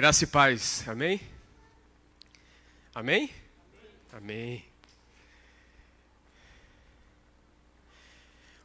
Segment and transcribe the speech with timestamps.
[0.00, 0.82] Graça e paz.
[0.88, 1.20] Amém?
[2.94, 3.30] Amém?
[4.10, 4.64] Amém.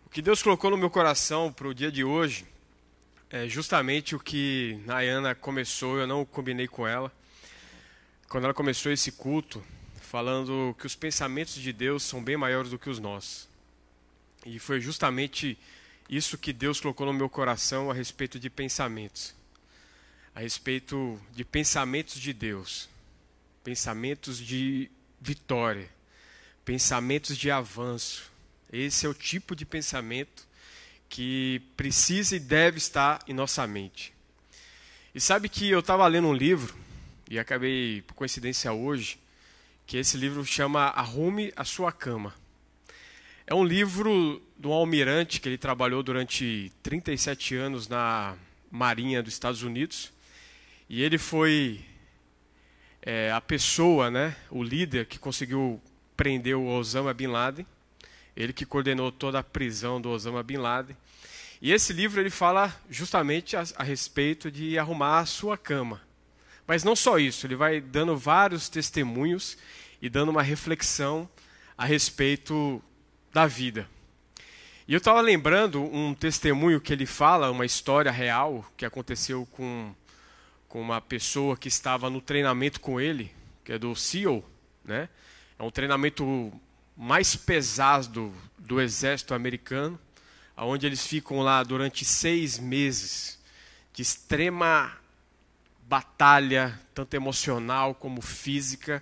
[0.06, 2.46] O que Deus colocou no meu coração para o dia de hoje
[3.30, 7.12] é justamente o que Nayana começou, eu não combinei com ela.
[8.30, 9.62] Quando ela começou esse culto,
[10.00, 13.50] falando que os pensamentos de Deus são bem maiores do que os nossos.
[14.46, 15.58] E foi justamente
[16.10, 19.36] isso que Deus colocou no meu coração a respeito de pensamentos.
[20.36, 22.90] A respeito de pensamentos de Deus.
[23.64, 25.90] Pensamentos de vitória.
[26.66, 28.30] Pensamentos de avanço.
[28.70, 30.46] Esse é o tipo de pensamento
[31.08, 34.14] que precisa e deve estar em nossa mente.
[35.14, 36.76] E sabe que eu estava lendo um livro,
[37.30, 39.18] e acabei, por coincidência hoje,
[39.88, 42.36] que esse livro chama Arrume a Sua Cama.
[43.48, 48.36] É um livro de um almirante que ele trabalhou durante 37 anos na
[48.70, 50.12] Marinha dos Estados Unidos.
[50.88, 51.84] E ele foi
[53.02, 55.82] é, a pessoa, né, o líder que conseguiu
[56.16, 57.66] prender o Osama Bin Laden.
[58.36, 60.96] Ele que coordenou toda a prisão do Osama Bin Laden.
[61.62, 66.02] E esse livro ele fala justamente a, a respeito de arrumar a sua cama.
[66.68, 69.58] Mas não só isso, ele vai dando vários testemunhos
[70.02, 71.30] e dando uma reflexão
[71.78, 72.82] a respeito
[73.34, 73.88] da vida.
[74.88, 79.96] E eu estava lembrando um testemunho que ele fala, uma história real que aconteceu com,
[80.76, 83.32] com uma pessoa que estava no treinamento com ele,
[83.64, 84.44] que é do SEAL,
[84.84, 85.08] né?
[85.58, 86.52] É um treinamento
[86.98, 89.98] mais pesado do, exército americano,
[90.58, 93.40] onde eles ficam lá durante seis meses
[93.94, 94.92] de extrema
[95.88, 99.02] batalha, tanto emocional como física,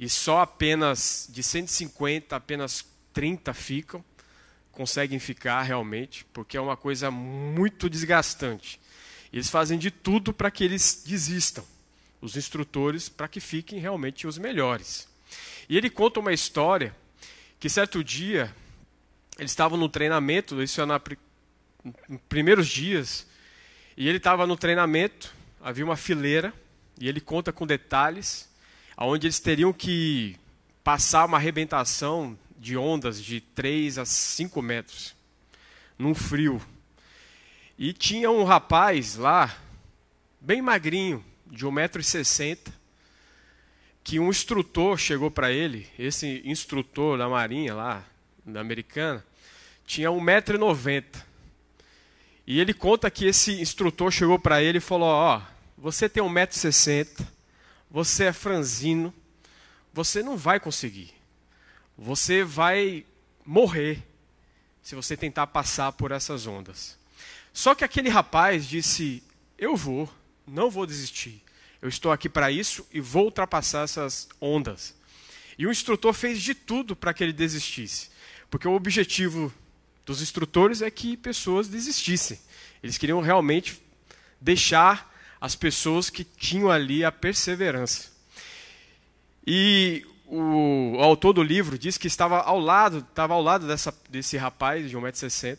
[0.00, 2.82] e só apenas de 150, apenas
[3.12, 4.02] 30 ficam,
[4.72, 8.80] conseguem ficar realmente, porque é uma coisa muito desgastante.
[9.34, 11.64] Eles fazem de tudo para que eles desistam,
[12.20, 15.08] os instrutores, para que fiquem realmente os melhores.
[15.68, 16.94] E ele conta uma história
[17.58, 18.54] que certo dia
[19.36, 21.02] eles estavam no treinamento, isso é na
[22.28, 23.26] primeiros dias,
[23.96, 26.54] e ele estava no treinamento, havia uma fileira,
[27.00, 28.48] e ele conta com detalhes,
[28.96, 30.36] aonde eles teriam que
[30.84, 35.12] passar uma arrebentação de ondas de 3 a 5 metros,
[35.98, 36.62] num frio.
[37.78, 39.56] E tinha um rapaz lá,
[40.40, 42.72] bem magrinho, de 1,60m,
[44.02, 48.04] que um instrutor chegou para ele, esse instrutor da marinha lá,
[48.44, 49.24] da americana,
[49.86, 51.04] tinha 1,90m.
[52.46, 55.42] E ele conta que esse instrutor chegou para ele e falou: Ó, oh,
[55.78, 57.26] você tem 1,60m,
[57.90, 59.12] você é franzino,
[59.92, 61.12] você não vai conseguir.
[61.96, 63.04] Você vai
[63.44, 64.02] morrer
[64.82, 66.98] se você tentar passar por essas ondas.
[67.54, 69.22] Só que aquele rapaz disse:
[69.56, 70.12] Eu vou,
[70.44, 71.40] não vou desistir.
[71.80, 74.94] Eu estou aqui para isso e vou ultrapassar essas ondas.
[75.56, 78.10] E o instrutor fez de tudo para que ele desistisse,
[78.50, 79.54] porque o objetivo
[80.04, 82.40] dos instrutores é que pessoas desistissem.
[82.82, 83.80] Eles queriam realmente
[84.40, 88.10] deixar as pessoas que tinham ali a perseverança.
[89.46, 94.36] E o, autor do livro disse que estava ao lado, estava ao lado dessa, desse
[94.36, 95.58] rapaz de 1,60m,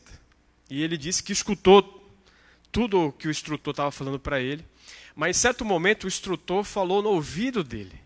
[0.69, 2.03] e ele disse que escutou
[2.71, 4.65] tudo o que o instrutor estava falando para ele,
[5.15, 7.99] mas em certo momento o instrutor falou no ouvido dele.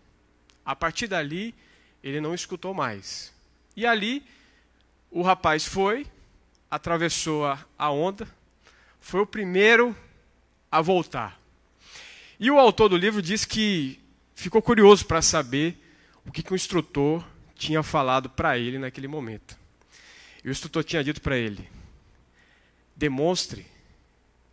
[0.64, 1.54] A partir dali,
[2.02, 3.32] ele não escutou mais.
[3.76, 4.22] E ali,
[5.10, 6.06] o rapaz foi,
[6.70, 8.28] atravessou a, onda,
[9.00, 9.96] foi o primeiro
[10.70, 11.40] a voltar.
[12.38, 13.98] E o autor do livro diz que
[14.34, 15.76] ficou curioso para saber
[16.24, 17.24] o que, que o instrutor
[17.56, 19.58] tinha falado para ele naquele momento.
[20.44, 21.68] E o instrutor tinha dito para ele:
[23.00, 23.66] demonstre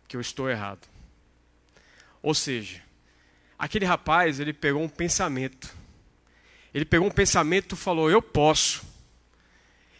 [0.08, 0.88] que eu estou errado.
[2.22, 2.82] Ou seja,
[3.58, 5.76] aquele rapaz, ele pegou um pensamento.
[6.72, 8.82] Ele pegou um pensamento e falou: Eu posso.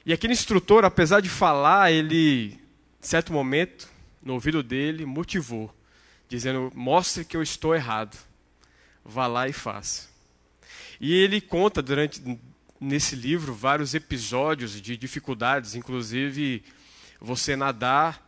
[0.04, 3.86] E aquele instrutor, apesar de falar, ele, em certo momento,
[4.22, 5.72] no ouvido dele, motivou,
[6.26, 8.16] dizendo: Mostre que eu estou errado.
[9.04, 10.08] Vá lá e faça.
[10.98, 12.22] E ele conta durante
[12.80, 16.62] nesse livro vários episódios de dificuldades, inclusive
[17.20, 18.27] você nadar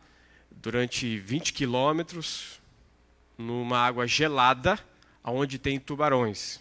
[0.61, 2.59] durante 20 quilômetros
[3.37, 4.79] numa água gelada,
[5.23, 6.59] onde tem tubarões,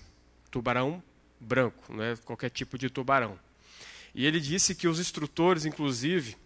[0.50, 1.02] tubarão
[1.38, 3.38] branco, não é qualquer tipo de tubarão.
[4.14, 6.36] E ele disse que os instrutores, inclusive,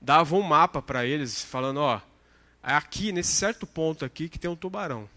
[0.00, 2.00] davam um mapa para eles, falando: ó,
[2.62, 5.08] é aqui nesse certo ponto aqui que tem um tubarão.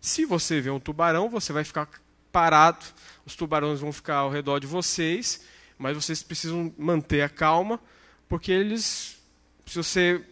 [0.00, 1.88] Se você vê um tubarão, você vai ficar
[2.32, 2.84] parado,
[3.24, 5.44] os tubarões vão ficar ao redor de vocês,
[5.78, 7.80] mas vocês precisam manter a calma,
[8.28, 9.16] porque eles,
[9.66, 10.24] se você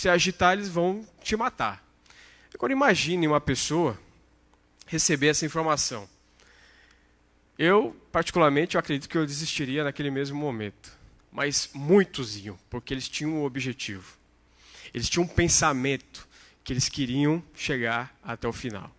[0.00, 1.84] se agitar, eles vão te matar.
[2.54, 4.00] Agora imagine uma pessoa
[4.86, 6.08] receber essa informação.
[7.58, 10.90] Eu, particularmente, eu acredito que eu desistiria naquele mesmo momento.
[11.30, 14.16] Mas muitos iam, porque eles tinham um objetivo.
[14.94, 16.26] Eles tinham um pensamento
[16.64, 18.90] que eles queriam chegar até o final.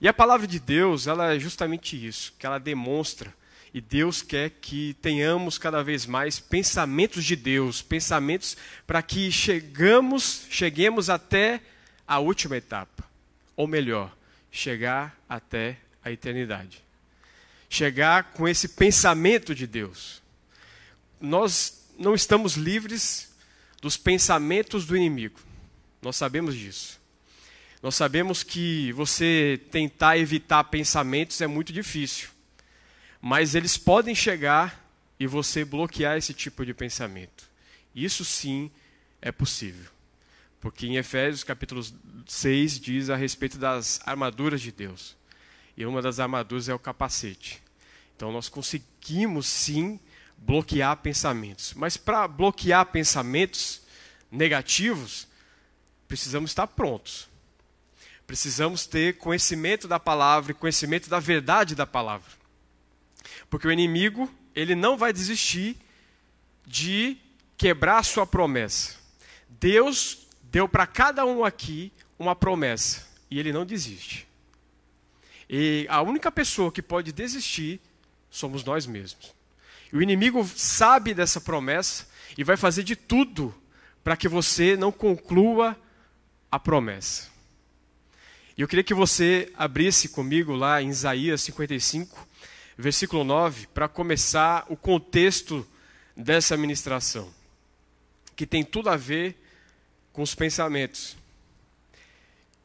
[0.00, 3.34] E a palavra de Deus, ela é justamente isso, que ela demonstra
[3.76, 8.56] e Deus quer que tenhamos cada vez mais pensamentos de Deus, pensamentos
[8.86, 11.60] para que chegamos, cheguemos até
[12.08, 13.04] a última etapa,
[13.54, 14.16] ou melhor,
[14.50, 16.86] chegar até a eternidade
[17.68, 20.22] chegar com esse pensamento de Deus.
[21.20, 23.30] Nós não estamos livres
[23.80, 25.38] dos pensamentos do inimigo.
[26.00, 27.00] Nós sabemos disso.
[27.82, 32.35] Nós sabemos que você tentar evitar pensamentos é muito difícil.
[33.28, 34.88] Mas eles podem chegar
[35.18, 37.50] e você bloquear esse tipo de pensamento.
[37.92, 38.70] Isso sim
[39.20, 39.90] é possível.
[40.60, 41.84] Porque em Efésios capítulo
[42.24, 45.16] 6 diz a respeito das armaduras de Deus.
[45.76, 47.60] E uma das armaduras é o capacete.
[48.14, 49.98] Então nós conseguimos sim
[50.38, 51.74] bloquear pensamentos.
[51.74, 53.82] Mas para bloquear pensamentos
[54.30, 55.26] negativos,
[56.06, 57.28] precisamos estar prontos.
[58.24, 62.45] Precisamos ter conhecimento da palavra e conhecimento da verdade da palavra.
[63.48, 65.76] Porque o inimigo, ele não vai desistir
[66.66, 67.16] de
[67.56, 68.96] quebrar a sua promessa.
[69.48, 74.26] Deus deu para cada um aqui uma promessa e ele não desiste.
[75.48, 77.80] E a única pessoa que pode desistir
[78.30, 79.34] somos nós mesmos.
[79.92, 82.06] O inimigo sabe dessa promessa
[82.36, 83.54] e vai fazer de tudo
[84.02, 85.76] para que você não conclua
[86.50, 87.28] a promessa.
[88.56, 92.26] E eu queria que você abrisse comigo lá em Isaías 55,
[92.76, 95.66] versículo 9, para começar o contexto
[96.16, 97.32] dessa ministração,
[98.34, 99.36] que tem tudo a ver
[100.12, 101.16] com os pensamentos.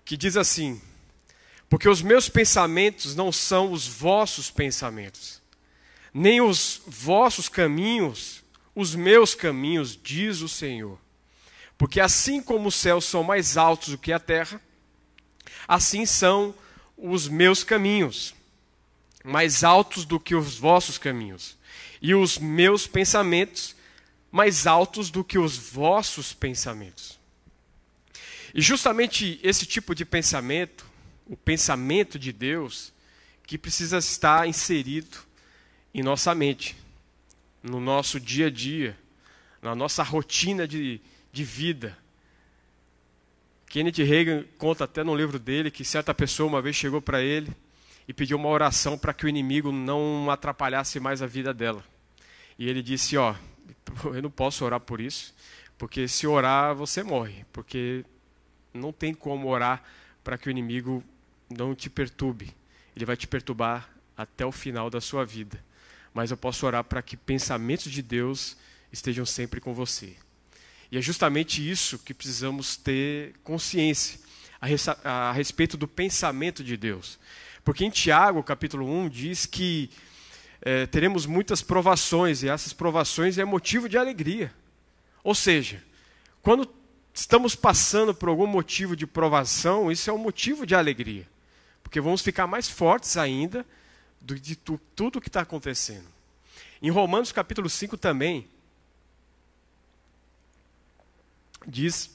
[0.04, 0.82] Que diz assim:
[1.70, 5.42] Porque os meus pensamentos não são os vossos pensamentos
[6.14, 8.44] nem os vossos caminhos,
[8.76, 10.98] os meus caminhos, diz o Senhor.
[11.78, 14.62] Porque assim como os céus são mais altos do que a terra,
[15.68, 16.54] assim são
[16.98, 18.36] os meus caminhos,
[19.24, 21.58] mais altos do que os vossos caminhos,
[22.02, 23.76] e os meus pensamentos
[24.32, 27.20] mais altos do que os vossos pensamentos.
[28.54, 30.86] E justamente esse tipo de pensamento,
[31.26, 32.94] o pensamento de Deus,
[33.46, 35.18] que precisa estar inserido
[35.94, 36.76] em nossa mente,
[37.62, 38.98] no nosso dia a dia,
[39.62, 41.00] na nossa rotina de,
[41.32, 41.98] de vida.
[43.68, 47.56] Kenneth Reagan conta até no livro dele que certa pessoa uma vez chegou para ele
[48.12, 51.82] e pediu uma oração para que o inimigo não atrapalhasse mais a vida dela.
[52.60, 53.34] E ele disse: Ó,
[54.14, 55.34] eu não posso orar por isso,
[55.78, 58.04] porque se orar você morre, porque
[58.74, 59.82] não tem como orar
[60.24, 61.02] para que o inimigo
[61.50, 62.54] não te perturbe.
[62.96, 65.64] Ele vai te perturbar até o final da sua vida
[66.14, 68.58] mas eu posso orar para que pensamentos de Deus
[68.92, 70.16] estejam sempre com você.
[70.92, 74.20] E é justamente isso que precisamos ter consciência
[75.04, 77.18] a, respeito do pensamento de Deus.
[77.64, 79.90] Porque em Tiago, capítulo 1, diz que
[80.62, 84.54] é, teremos muitas provações, e essas provações é motivo de alegria.
[85.24, 85.84] Ou seja,
[86.42, 86.70] quando
[87.14, 91.28] estamos passando por algum motivo de provação, isso é um motivo de alegria.
[91.84, 93.66] Porque vamos ficar mais fortes ainda
[94.22, 96.08] de tu, tudo o que está acontecendo.
[96.82, 98.48] Em Romanos capítulo 5 também,
[101.68, 102.10] diz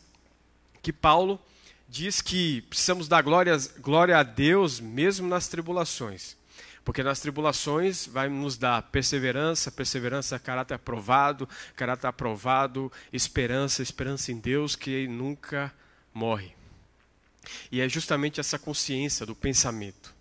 [0.83, 1.41] que Paulo
[1.89, 6.37] diz que precisamos dar glória, glória a Deus mesmo nas tribulações.
[6.85, 14.39] Porque nas tribulações vai nos dar perseverança, perseverança, caráter aprovado, caráter aprovado, esperança, esperança em
[14.39, 15.75] Deus que nunca
[16.15, 16.53] morre.
[17.73, 20.15] E é justamente essa consciência do pensamento.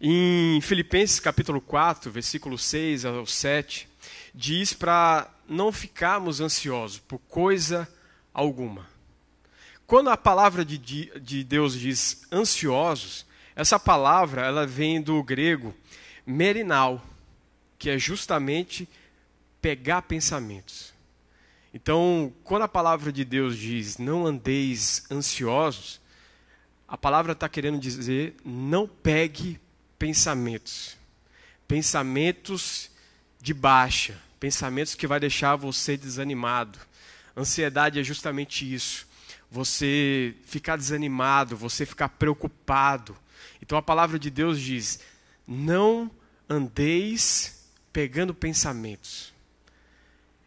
[0.00, 3.88] Em Filipenses capítulo 4, versículo 6 ao 7,
[4.34, 7.88] diz para não ficarmos ansiosos por coisa
[8.32, 8.93] alguma.
[9.86, 15.74] Quando a palavra de, de Deus diz ansiosos, essa palavra ela vem do grego
[16.26, 17.04] merinal,
[17.78, 18.88] que é justamente
[19.60, 20.92] pegar pensamentos.
[21.72, 26.00] Então, quando a palavra de Deus diz não andeis ansiosos,
[26.86, 29.60] a palavra está querendo dizer não pegue
[29.98, 30.96] pensamentos.
[31.66, 32.90] Pensamentos
[33.40, 36.78] de baixa, pensamentos que vai deixar você desanimado.
[37.36, 39.03] Ansiedade é justamente isso.
[39.54, 43.16] Você ficar desanimado, você ficar preocupado.
[43.62, 45.00] Então a palavra de Deus diz:
[45.46, 46.10] não
[46.48, 49.32] andeis pegando pensamentos.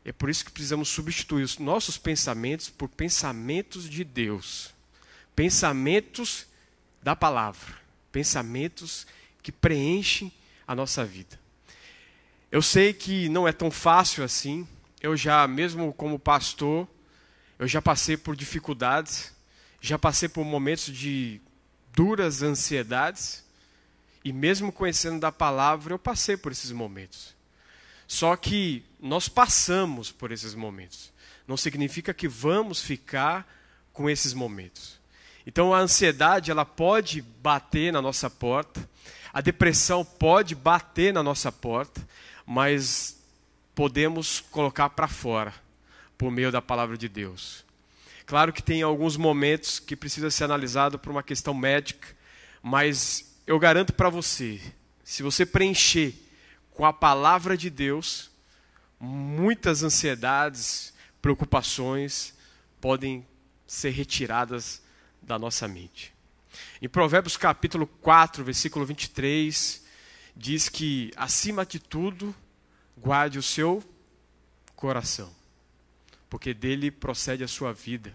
[0.04, 4.74] É por isso que precisamos substituir os nossos pensamentos por pensamentos de Deus.
[5.36, 6.46] Pensamentos
[7.02, 7.88] da palavra
[8.18, 9.06] pensamentos
[9.44, 10.32] que preenchem
[10.68, 11.40] a nossa vida.
[12.52, 14.68] Eu sei que não é tão fácil assim.
[15.00, 16.88] Eu já, mesmo como pastor,
[17.60, 19.34] eu já passei por dificuldades,
[19.82, 21.42] já passei por momentos de
[21.94, 23.44] duras ansiedades,
[24.24, 27.36] e mesmo conhecendo da palavra, eu passei por esses momentos.
[28.08, 31.12] Só que nós passamos por esses momentos.
[31.48, 33.48] Não significa que vamos ficar
[33.92, 35.00] com esses momentos.
[35.46, 38.88] Então a ansiedade, ela pode bater na nossa porta,
[39.34, 42.06] a depressão pode bater na nossa porta,
[42.46, 43.18] mas
[43.74, 45.67] podemos colocar para fora
[46.18, 47.66] por meio da palavra de Deus.
[48.26, 52.08] Claro que tem alguns momentos que precisa ser analisado por uma questão médica,
[52.62, 54.60] mas eu garanto para você,
[55.04, 56.14] se você preencher
[56.72, 58.30] com a palavra de Deus,
[59.00, 62.34] muitas ansiedades, preocupações
[62.82, 63.26] podem
[63.66, 64.82] ser retiradas
[65.22, 66.14] da nossa mente.
[66.82, 69.84] Em Provérbios capítulo 4, versículo 23,
[70.36, 72.36] diz que, acima de tudo,
[72.98, 73.84] guarde o seu
[74.76, 75.34] coração,
[76.30, 78.14] porque dele procede a sua vida.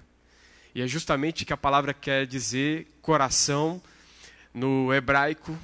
[0.74, 3.82] E é justamente que a palavra quer dizer coração,
[4.54, 5.58] no hebraico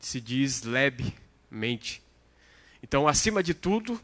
[0.00, 1.14] se diz leb,
[1.50, 2.02] mente.
[2.82, 4.00] Então, acima de tudo,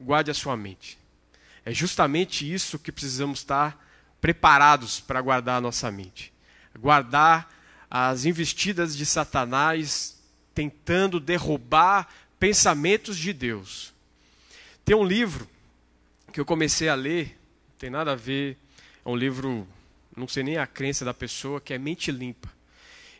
[0.00, 0.98] guarde a sua mente.
[1.64, 3.84] É justamente isso que precisamos estar
[4.20, 6.32] preparados para guardar a nossa mente.
[6.78, 7.52] Guardar
[7.90, 10.20] as investidas de Satanás
[10.54, 13.92] tentando derrubar pensamentos de Deus.
[14.84, 15.48] Tem um livro
[16.36, 17.34] que eu comecei a ler,
[17.78, 18.58] tem nada a ver,
[19.02, 19.66] é um livro,
[20.14, 22.52] não sei nem a crença da pessoa, que é Mente Limpa.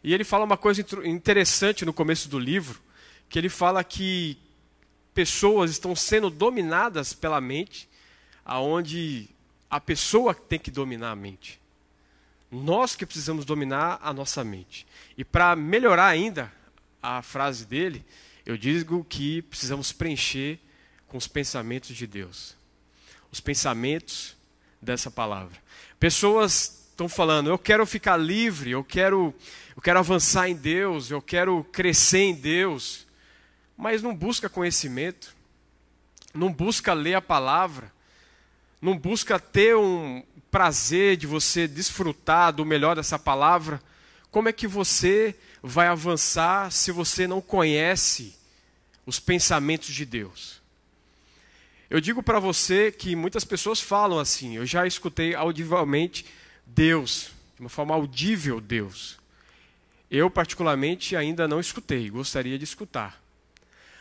[0.05, 2.79] E ele fala uma coisa interessante no começo do livro,
[3.31, 4.37] que ele fala que
[5.15, 7.89] pessoas estão sendo dominadas pela mente,
[8.45, 9.31] aonde
[9.71, 11.59] a pessoa tem que dominar a mente.
[12.53, 14.87] Nós que precisamos dominar a nossa mente.
[15.17, 16.53] E para melhorar ainda
[17.03, 18.05] a frase dele,
[18.45, 20.59] eu digo que precisamos preencher
[21.09, 22.55] com os pensamentos de Deus.
[23.37, 24.35] Os pensamentos
[24.81, 25.59] dessa palavra.
[26.01, 29.35] Pessoas estão falando, eu quero ficar livre, eu quero,
[29.77, 33.07] eu quero avançar em Deus, eu quero crescer em Deus,
[33.77, 35.37] mas não busca conhecimento,
[36.33, 37.93] não busca ler a palavra,
[38.81, 43.83] não busca ter um prazer de você desfrutar do melhor dessa palavra,
[44.31, 48.35] como é que você vai avançar se você não conhece
[49.05, 50.65] os pensamentos de Deus?
[51.89, 56.27] Eu digo para você que muitas pessoas falam assim, eu já escutei audivelmente
[56.67, 59.19] Deus, de uma forma audível Deus.
[60.11, 63.23] Eu, particularmente, ainda não escutei, gostaria de escutar.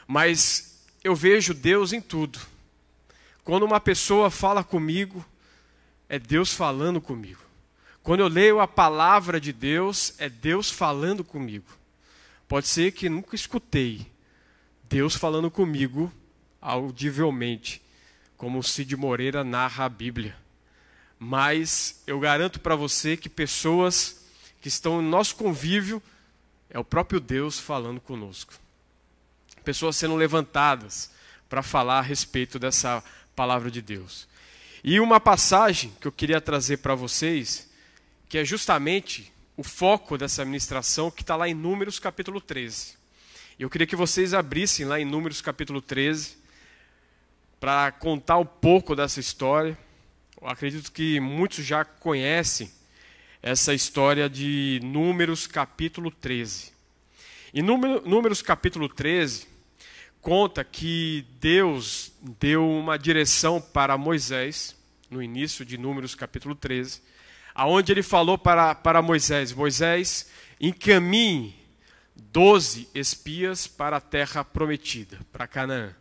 [0.08, 2.40] Mas eu vejo Deus em tudo.
[3.44, 5.24] Quando uma pessoa fala comigo,
[6.10, 7.42] é Deus falando comigo.
[8.02, 11.66] Quando eu leio a palavra de Deus, é Deus falando comigo.
[12.48, 14.06] Pode ser que nunca escutei
[14.84, 16.12] Deus falando comigo
[16.66, 17.82] audivelmente,
[18.36, 20.36] como o Cid Moreira narra a Bíblia.
[21.20, 24.26] Mas eu garanto para você que pessoas
[24.60, 26.02] que estão no nosso convívio
[26.70, 28.54] é o próprio Deus falando conosco.
[29.64, 31.12] Pessoas sendo levantadas
[31.48, 33.04] para falar a respeito dessa
[33.36, 34.28] palavra de Deus.
[34.84, 37.70] E uma passagem que eu queria trazer para vocês,
[38.28, 42.96] que é justamente o foco dessa ministração, que está lá em Números capítulo 13.
[43.58, 46.45] Eu queria que vocês abrissem lá em Números capítulo 13,
[47.66, 49.76] para contar um pouco dessa história.
[50.40, 52.72] Eu acredito que muitos já conhecem
[53.42, 56.72] essa história de Números capítulo 13.
[57.52, 59.48] Em Números capítulo 13,
[60.22, 64.76] conta que Deus deu uma direção para Moisés,
[65.10, 67.02] no início de Números capítulo 13,
[67.56, 70.30] aonde ele falou para, para Moisés: Moisés,
[70.62, 71.56] encaminhe
[72.16, 75.96] doze espias para a terra prometida, para Canaã.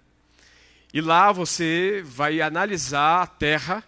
[0.94, 3.82] E lá você vai analisar a terra,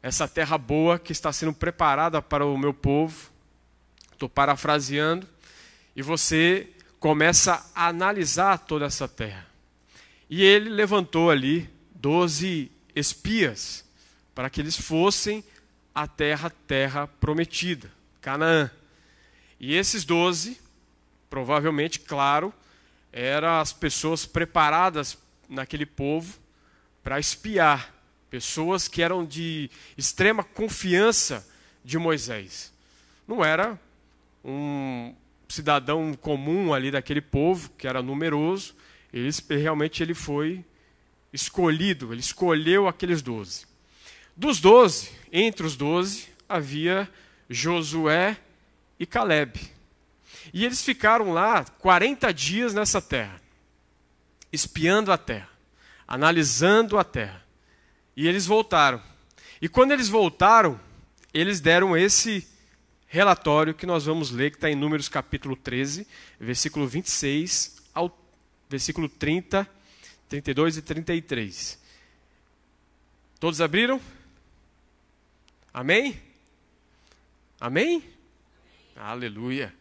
[0.00, 3.28] essa terra boa que está sendo preparada para o meu povo.
[4.12, 5.26] Estou parafraseando.
[5.96, 6.70] E você
[7.00, 9.48] começa a analisar toda essa terra.
[10.30, 13.84] E ele levantou ali doze espias
[14.32, 15.42] para que eles fossem
[15.92, 18.70] à terra, terra prometida, Canaã.
[19.58, 20.60] E esses doze,
[21.28, 22.54] provavelmente, claro,
[23.12, 26.38] eram as pessoas preparadas naquele povo
[27.02, 27.94] para espiar,
[28.28, 31.46] pessoas que eram de extrema confiança
[31.84, 32.72] de Moisés.
[33.26, 33.78] Não era
[34.44, 35.14] um,
[35.48, 38.74] cidadão comum ali daquele povo, que era numeroso,
[39.12, 40.64] ele, realmente ele foi
[41.32, 43.66] escolhido, ele escolheu aqueles doze.
[44.36, 47.08] Dos doze, entre os doze, havia
[47.48, 48.36] Josué
[48.98, 49.60] e Caleb.
[50.52, 53.40] E eles ficaram lá 40 dias nessa terra,
[54.56, 55.48] espiando a terra,
[56.08, 57.44] analisando a terra.
[58.16, 59.00] E eles voltaram.
[59.60, 60.80] E quando eles voltaram,
[61.32, 62.46] eles deram esse
[63.06, 66.06] relatório que nós vamos ler, que está em Números capítulo 13,
[66.40, 68.18] versículo 26 ao
[68.68, 69.68] versículo 30,
[70.28, 71.78] 32 e 33.
[73.38, 74.00] Todos abriram?
[75.72, 76.18] Amém?
[77.60, 78.02] Amém?
[78.96, 79.72] Aleluia.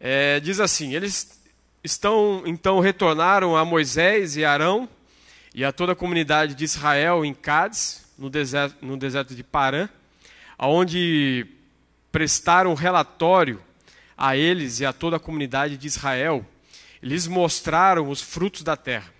[0.00, 1.37] É, diz assim: eles
[1.88, 4.88] estão então retornaram a Moisés e Arão
[5.54, 9.88] e a toda a comunidade de Israel em Cádiz, no deserto, no deserto de Parã,
[10.58, 11.46] aonde
[12.12, 13.62] prestaram relatório
[14.16, 16.44] a eles e a toda a comunidade de Israel.
[17.02, 19.12] Eles mostraram os frutos da terra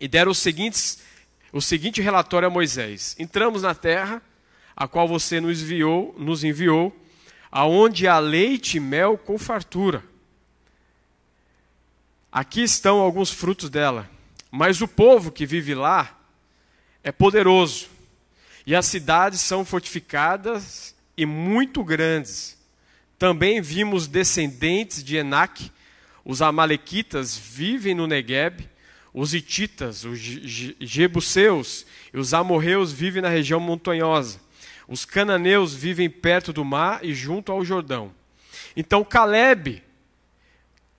[0.00, 1.02] e deram os seguintes,
[1.52, 4.20] o seguinte relatório a Moisés: Entramos na terra,
[4.74, 6.94] a qual você nos enviou, nos enviou
[7.50, 10.02] aonde há leite e mel com fartura.
[12.36, 14.10] Aqui estão alguns frutos dela,
[14.50, 16.20] mas o povo que vive lá
[17.02, 17.88] é poderoso,
[18.66, 22.58] e as cidades são fortificadas e muito grandes.
[23.18, 25.72] Também vimos descendentes de Enac,
[26.26, 28.68] os amalequitas vivem no Negueb,
[29.14, 34.38] os hititas, os jebuseus e os amorreus vivem na região montanhosa.
[34.86, 38.12] Os cananeus vivem perto do mar e junto ao Jordão.
[38.76, 39.85] Então Caleb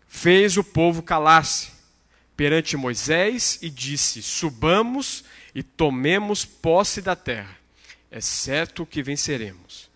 [0.08, 1.72] fez o povo calar-se
[2.36, 5.24] perante Moisés e disse: Subamos
[5.54, 7.56] e tomemos posse da terra.
[8.10, 9.90] É certo que venceremos.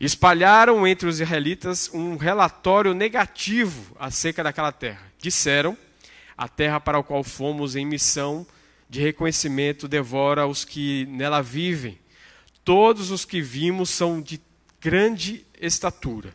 [0.00, 5.02] Espalharam entre os israelitas um relatório negativo acerca daquela terra.
[5.18, 5.76] Disseram:
[6.36, 8.46] A terra para a qual fomos em missão
[8.88, 12.02] de reconhecimento devora os que nela vivem
[12.64, 14.40] Todos os que vimos são de
[14.80, 16.32] grande estatura.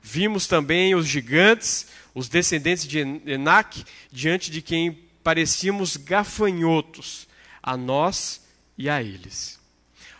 [0.00, 7.28] Vimos também os gigantes, os descendentes de Enac, diante de quem parecíamos gafanhotos,
[7.62, 8.42] a nós
[8.76, 9.60] e a eles.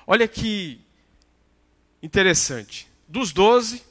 [0.07, 0.81] Olha que
[2.03, 2.89] interessante.
[3.09, 3.83] Dos doze,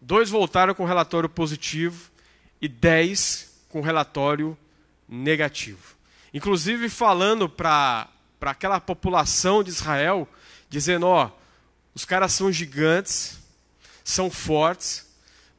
[0.00, 2.10] dois voltaram com relatório positivo
[2.60, 4.56] e dez com relatório
[5.08, 5.96] negativo.
[6.32, 8.08] Inclusive falando para
[8.40, 10.28] aquela população de Israel
[10.68, 11.30] dizendo: ó,
[11.94, 13.38] os caras são gigantes,
[14.02, 15.11] são fortes,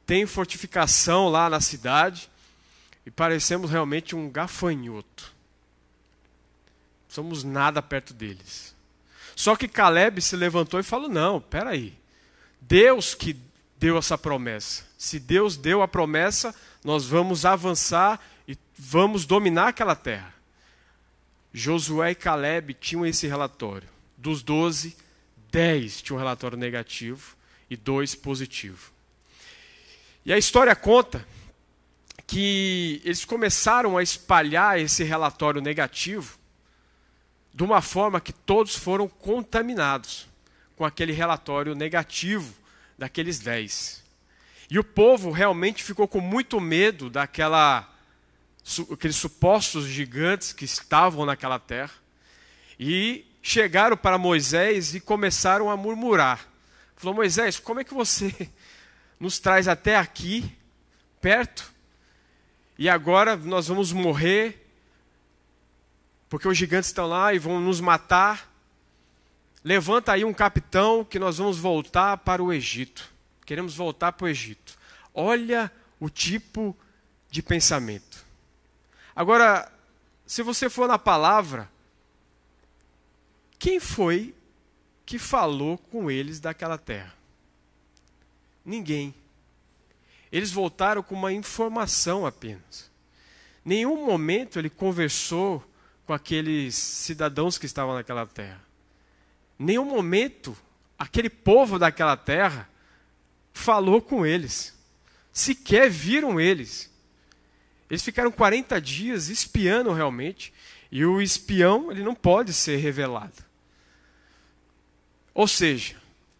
[0.06, 2.30] tem fortificação lá na cidade
[3.06, 5.32] e parecemos realmente um gafanhoto.
[7.08, 8.74] Somos nada perto deles.
[9.36, 11.94] Só que Caleb se levantou e falou: não, peraí.
[12.60, 13.36] Deus que
[13.78, 14.84] deu essa promessa.
[14.96, 20.32] Se Deus deu a promessa, nós vamos avançar e vamos dominar aquela terra.
[21.52, 23.88] Josué e Caleb tinham esse relatório.
[24.16, 24.96] Dos doze,
[25.50, 27.36] 10 tinha um relatório negativo
[27.68, 28.93] e dois positivo.
[30.26, 31.26] E a história conta
[32.26, 36.38] que eles começaram a espalhar esse relatório negativo
[37.52, 40.26] de uma forma que todos foram contaminados
[40.76, 42.54] com aquele relatório negativo
[42.98, 44.02] daqueles 10.
[44.70, 47.90] E o povo realmente ficou com muito medo daquela
[48.90, 51.92] aqueles supostos gigantes que estavam naquela terra.
[52.80, 56.48] E chegaram para Moisés e começaram a murmurar.
[56.96, 58.50] Falou: Moisés, como é que você
[59.18, 60.56] nos traz até aqui,
[61.20, 61.72] perto,
[62.78, 64.66] e agora nós vamos morrer,
[66.28, 68.52] porque os gigantes estão lá e vão nos matar?
[69.62, 73.08] Levanta aí um capitão que nós vamos voltar para o Egito.
[73.46, 74.76] Queremos voltar para o Egito.
[75.14, 76.76] Olha o tipo
[77.30, 78.24] de pensamento.
[79.14, 79.70] Agora,
[80.26, 81.70] se você for na palavra,
[83.58, 84.34] quem foi
[85.06, 87.14] que falou com eles daquela terra?
[88.64, 89.14] Ninguém.
[90.32, 92.90] Eles voltaram com uma informação apenas.
[93.64, 95.64] Nenhum momento ele conversou
[96.06, 98.60] com aqueles cidadãos que estavam naquela terra.
[99.58, 100.56] Nenhum momento
[100.98, 102.68] aquele povo daquela terra
[103.52, 104.74] falou com eles.
[105.32, 106.90] Sequer viram eles.
[107.88, 110.52] Eles ficaram 40 dias espiando realmente.
[110.90, 113.44] E o espião ele não pode ser revelado.
[115.32, 115.96] Ou seja,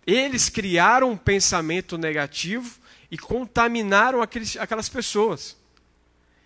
[0.07, 2.79] eles criaram um pensamento negativo
[3.11, 5.57] e contaminaram aqueles, aquelas pessoas.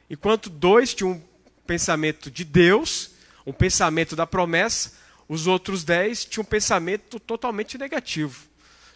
[0.09, 1.23] Enquanto dois tinham um
[1.67, 3.11] pensamento de Deus,
[3.47, 4.93] um pensamento da promessa,
[5.29, 8.47] os outros dez tinham um pensamento totalmente negativo.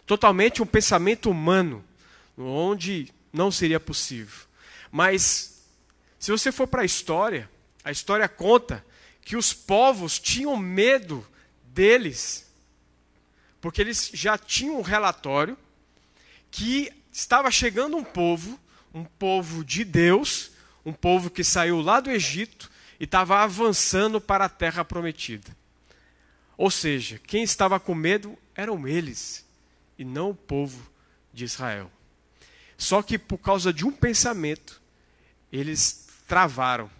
[0.05, 1.83] Totalmente um pensamento humano,
[2.37, 4.45] onde não seria possível.
[4.91, 5.63] Mas,
[6.19, 7.49] se você for para a história,
[7.83, 8.85] a história conta
[9.21, 11.25] que os povos tinham medo
[11.63, 12.51] deles
[13.63, 15.57] porque eles já tinham um relatório
[16.51, 18.59] que estava chegando um povo,
[18.93, 20.51] um povo de Deus,
[20.85, 25.55] um povo que saiu lá do Egito e estava avançando para a terra prometida.
[26.57, 29.45] Ou seja, quem estava com medo eram eles
[29.97, 30.91] e não o povo
[31.33, 31.89] de Israel.
[32.77, 34.81] Só que por causa de um pensamento,
[35.49, 36.91] eles travaram.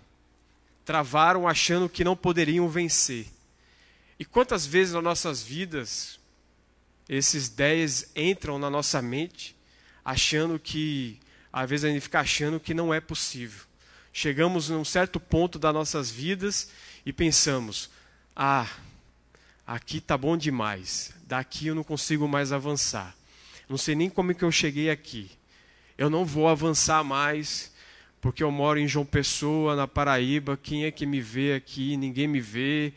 [0.86, 3.28] Travaram achando que não poderiam vencer.
[4.18, 6.23] E quantas vezes nas nossas vidas
[7.08, 9.56] esses ideias entram na nossa mente,
[10.04, 11.20] achando que,
[11.52, 13.66] às vezes a gente fica achando que não é possível.
[14.12, 16.70] Chegamos num certo ponto das nossas vidas
[17.06, 17.90] e pensamos:
[18.36, 18.68] ah,
[19.66, 23.16] aqui tá bom demais, daqui eu não consigo mais avançar.
[23.68, 25.32] Não sei nem como que eu cheguei aqui.
[25.98, 27.72] Eu não vou avançar mais,
[28.22, 30.58] porque eu moro em João Pessoa, na Paraíba.
[30.62, 31.98] Quem é que me vê aqui?
[31.98, 32.94] Ninguém me vê.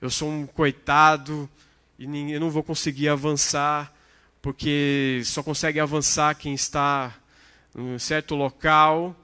[0.00, 1.48] Eu sou um coitado
[1.98, 3.92] e eu não vou conseguir avançar,
[4.42, 7.16] porque só consegue avançar quem está
[7.74, 9.16] em certo local.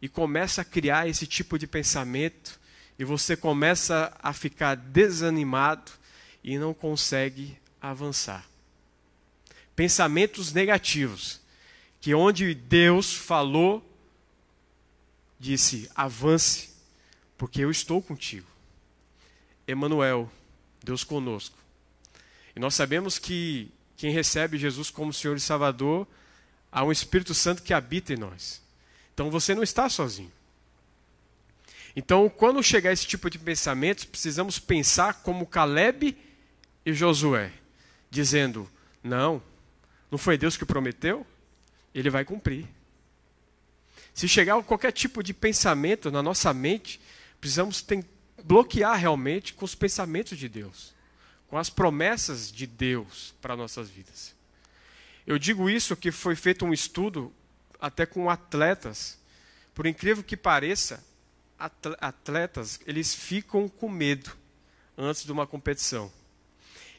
[0.00, 2.58] E começa a criar esse tipo de pensamento,
[2.98, 5.92] e você começa a ficar desanimado
[6.42, 8.44] e não consegue avançar.
[9.76, 11.40] Pensamentos negativos,
[12.00, 13.88] que onde Deus falou,
[15.38, 16.70] disse: avance,
[17.38, 18.46] porque eu estou contigo.
[19.66, 20.30] Emanuel,
[20.82, 21.56] Deus conosco.
[22.54, 26.06] E nós sabemos que quem recebe Jesus como Senhor e Salvador,
[26.70, 28.60] há um Espírito Santo que habita em nós.
[29.14, 30.32] Então você não está sozinho.
[31.94, 36.16] Então, quando chegar esse tipo de pensamentos, precisamos pensar como Caleb
[36.84, 37.52] e Josué,
[38.10, 38.68] dizendo:
[39.02, 39.42] Não,
[40.10, 41.26] não foi Deus que prometeu?
[41.94, 42.66] Ele vai cumprir.
[44.14, 47.00] Se chegar qualquer tipo de pensamento na nossa mente,
[47.40, 47.82] precisamos
[48.44, 50.94] bloquear realmente com os pensamentos de Deus,
[51.48, 54.34] com as promessas de Deus para nossas vidas.
[55.26, 57.32] Eu digo isso que foi feito um estudo
[57.80, 59.18] até com atletas.
[59.74, 61.04] Por incrível que pareça,
[62.00, 64.36] atletas, eles ficam com medo
[64.96, 66.12] antes de uma competição.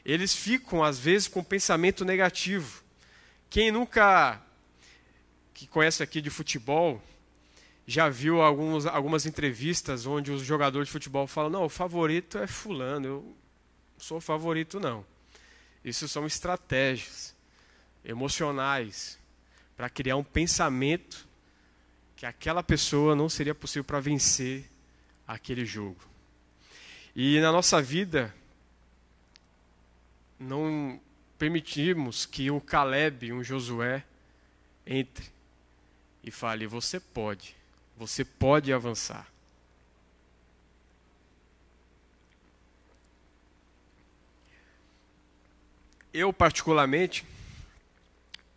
[0.04, 2.82] Eles ficam às vezes com pensamento negativo.
[3.48, 4.40] Quem nunca
[5.52, 7.02] que conhece aqui de futebol,
[7.86, 12.46] já viu alguns, algumas entrevistas onde os jogadores de futebol falam: não, o favorito é
[12.46, 13.34] Fulano, eu não
[13.98, 15.04] sou favorito, não.
[15.84, 17.34] Isso são estratégias
[18.04, 19.18] emocionais
[19.76, 21.26] para criar um pensamento
[22.16, 24.64] que aquela pessoa não seria possível para vencer
[25.26, 26.00] aquele jogo.
[27.14, 28.34] E na nossa vida,
[30.38, 30.98] não
[31.38, 34.04] permitimos que um Caleb, um Josué,
[34.86, 35.26] entre
[36.22, 37.54] e fale: Você pode
[37.96, 39.26] você pode avançar.
[46.12, 47.24] Eu, particularmente,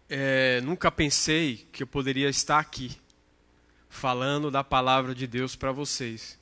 [0.09, 2.97] é, nunca pensei que eu poderia estar aqui
[3.89, 6.37] falando da palavra de Deus para vocês.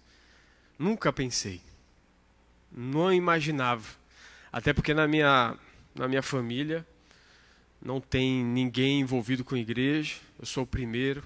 [0.77, 1.61] Nunca pensei.
[2.69, 3.87] Não imaginava.
[4.51, 5.57] Até porque na minha,
[5.93, 6.85] na minha família
[7.81, 10.15] não tem ninguém envolvido com igreja.
[10.37, 11.23] Eu sou o primeiro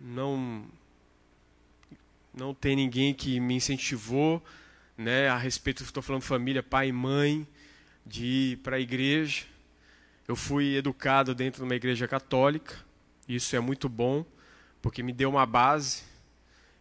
[0.00, 0.64] não
[2.32, 4.42] não tem ninguém que me incentivou,
[4.96, 7.46] né, a respeito, estou falando família, pai e mãe,
[8.06, 9.44] de ir para a igreja.
[10.28, 12.76] Eu fui educado dentro de uma igreja católica,
[13.28, 14.24] isso é muito bom,
[14.80, 16.02] porque me deu uma base.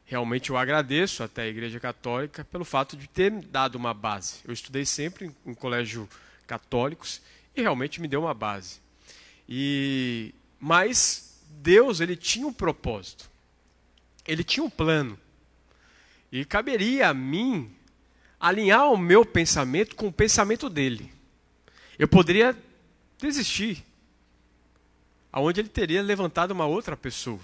[0.06, 4.38] Realmente eu agradeço até a igreja católica pelo fato de ter dado uma base.
[4.46, 6.08] Eu estudei sempre em, colégio
[6.48, 7.22] católicos
[7.56, 8.80] e realmente me deu uma base.
[9.48, 13.30] E mas Deus ele tinha um propósito.
[14.26, 15.20] Ele tinha um plano.
[16.32, 17.76] E caberia a mim
[18.40, 21.12] alinhar o meu pensamento com o pensamento dele.
[21.98, 22.56] Eu poderia
[23.18, 23.84] desistir,
[25.34, 27.42] aonde ele teria levantado uma outra pessoa.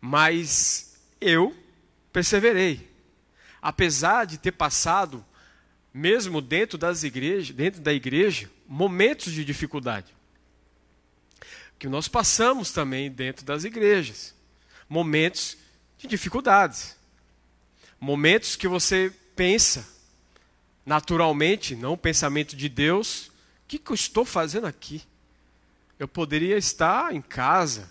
[0.00, 1.54] Mas eu
[2.12, 2.90] perseverei.
[3.60, 5.24] Apesar de ter passado,
[5.92, 10.15] mesmo dentro das igrejas, dentro da igreja, momentos de dificuldade
[11.78, 14.34] que nós passamos também dentro das igrejas.
[14.88, 15.56] Momentos
[15.98, 16.96] de dificuldades.
[18.00, 19.96] Momentos que você pensa
[20.86, 23.32] naturalmente, não o pensamento de Deus, o
[23.66, 25.02] que, que eu estou fazendo aqui?
[25.98, 27.90] Eu poderia estar em casa,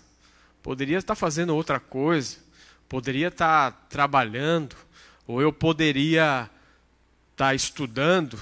[0.62, 2.38] poderia estar fazendo outra coisa,
[2.88, 4.74] poderia estar trabalhando,
[5.26, 6.48] ou eu poderia
[7.32, 8.40] estar estudando,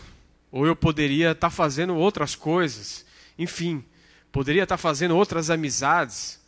[0.53, 3.05] ou eu poderia estar fazendo outras coisas.
[3.37, 3.85] Enfim,
[4.35, 6.41] poderia estar fazendo outras amizades.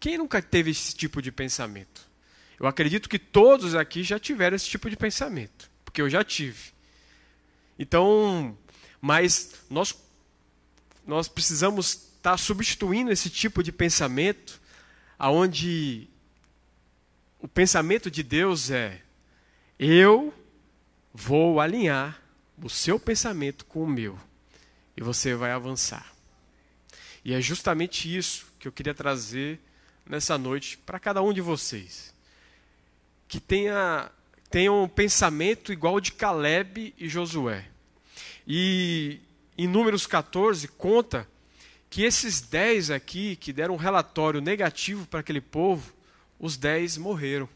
[0.00, 2.10] Quem nunca teve esse tipo de pensamento?
[2.58, 6.72] Eu acredito que todos aqui já tiveram esse tipo de pensamento, porque eu já tive.
[7.78, 8.58] Então,
[9.00, 9.96] mas nós
[11.06, 14.60] nós precisamos está substituindo esse tipo de pensamento,
[15.16, 16.08] aonde
[17.38, 19.00] o pensamento de Deus é:
[19.78, 20.34] eu
[21.14, 22.20] vou alinhar
[22.60, 24.18] o seu pensamento com o meu
[24.96, 26.09] e você vai avançar.
[27.24, 29.58] E é justamente isso que eu queria trazer
[30.06, 32.14] nessa noite para cada um de vocês.
[33.28, 34.10] Que tenha,
[34.50, 37.66] tenha um pensamento igual de Caleb e Josué.
[38.46, 39.20] E
[39.56, 41.28] em Números 14 conta
[41.90, 45.92] que esses dez aqui que deram um relatório negativo para aquele povo,
[46.38, 47.48] os dez morreram.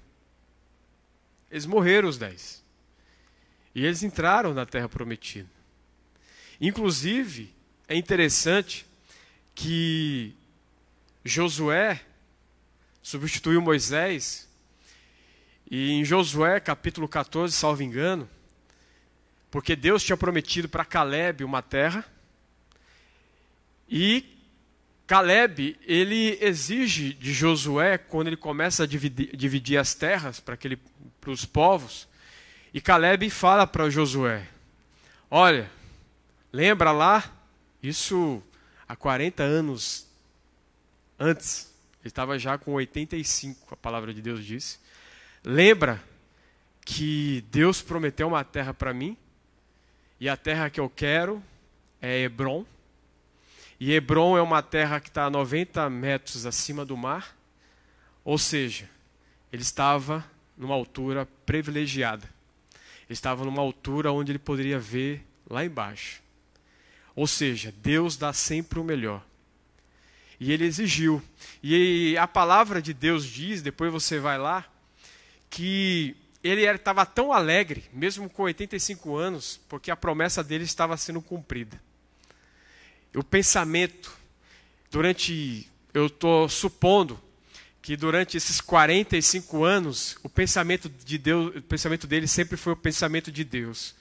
[1.51, 2.63] Eles morreram, os dez.
[3.75, 5.49] E eles entraram na terra prometida.
[6.61, 7.55] Inclusive,
[7.89, 8.87] é interessante
[9.55, 10.35] que
[11.25, 12.01] Josué
[13.03, 14.49] substituiu Moisés,
[15.71, 18.29] e em Josué capítulo 14, salvo engano,
[19.51, 22.05] porque Deus tinha prometido para Caleb uma terra,
[23.89, 24.35] e
[25.07, 30.59] Caleb, ele exige de Josué, quando ele começa a dividir, dividir as terras para,
[31.27, 32.09] os povos,
[32.73, 34.49] e Caleb fala para Josué:
[35.31, 35.71] Olha,
[36.53, 37.31] lembra lá,
[37.83, 38.43] isso
[38.89, 40.07] há 40 anos
[41.19, 44.79] antes, ele estava já com 85, a palavra de Deus disse.
[45.43, 46.03] Lembra
[46.85, 49.17] que Deus prometeu uma terra para mim,
[50.21, 51.43] e a terra que eu quero
[52.01, 52.65] é Hebron.
[53.81, 57.37] E Hebron é uma terra que está a 90 metros acima do mar,
[58.25, 58.89] ou seja,
[59.53, 60.25] ele estava
[60.57, 62.27] numa altura privilegiada.
[63.07, 66.24] Ele estava numa altura onde ele poderia ver lá embaixo.
[67.15, 69.25] Ou seja, Deus dá sempre o melhor.
[70.41, 71.23] E ele exigiu.
[71.63, 74.67] E a palavra de Deus diz, depois você vai lá,
[75.49, 81.23] que ele estava tão alegre, mesmo com 85 anos, porque a promessa dele estava sendo
[81.23, 81.81] cumprida.
[83.15, 84.13] O pensamento,
[84.91, 87.19] durante, eu estou supondo
[87.81, 92.77] que durante esses 45 anos, o pensamento de Deus, o pensamento dele sempre foi o
[92.77, 93.95] pensamento de Deus.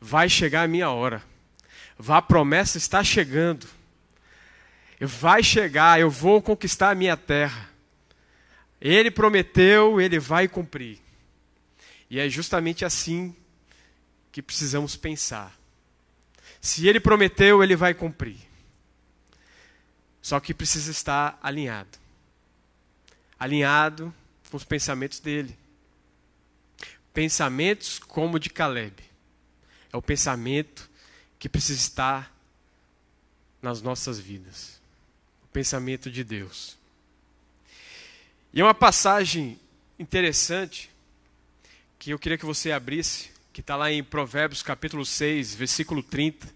[0.00, 1.22] Vai chegar a minha hora.
[1.98, 3.66] Vá, a promessa está chegando.
[5.00, 7.70] Vai chegar, eu vou conquistar a minha terra.
[8.80, 10.98] Ele prometeu, ele vai cumprir.
[12.10, 13.34] E é justamente assim
[14.30, 15.56] que precisamos pensar.
[16.60, 18.36] Se ele prometeu, ele vai cumprir.
[20.20, 22.02] Só que precisa estar alinhado
[23.42, 24.14] alinhado
[24.48, 25.58] com os pensamentos dele.
[27.12, 28.94] Pensamentos como o de Caleb.
[29.92, 30.88] É o pensamento
[31.42, 32.32] que precisa estar
[33.60, 34.80] nas nossas vidas.
[35.42, 36.78] O pensamento de Deus.
[38.54, 39.58] E é uma passagem
[39.98, 40.88] interessante
[41.98, 46.48] que eu queria que você abrisse, que está lá em Provérbios capítulo 6, versículo 30.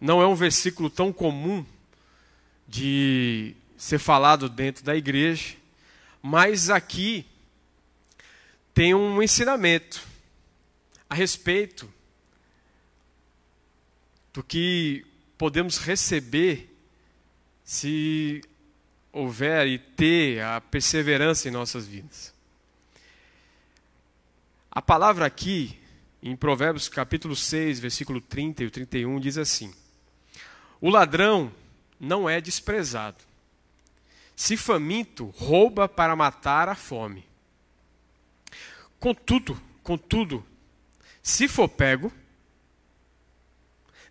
[0.00, 1.66] Não é um versículo tão comum
[2.68, 5.56] de ser falado dentro da igreja,
[6.22, 7.26] mas aqui
[8.72, 10.00] tem um ensinamento
[11.08, 11.92] a respeito
[14.32, 15.04] do que
[15.36, 16.68] podemos receber
[17.64, 18.42] se
[19.12, 22.32] houver e ter a perseverança em nossas vidas.
[24.70, 25.78] A palavra aqui,
[26.22, 29.74] em Provérbios capítulo 6, versículo 30 e 31, diz assim:
[30.80, 31.52] O ladrão
[31.98, 33.24] não é desprezado,
[34.36, 37.26] se faminto, rouba para matar a fome.
[38.98, 40.44] Contudo, contudo,
[41.22, 42.12] se for pego,